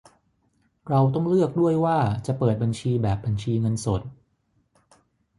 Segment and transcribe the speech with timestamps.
[0.89, 4.01] เราต้องเลือกด้วยว่าจะเปิดบัญชีแบบบัญชีเงินสด